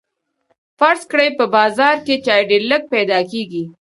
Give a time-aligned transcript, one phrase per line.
[0.79, 3.63] فرض کړئ په بازار کې چای ډیر لږ پیدا کیږي.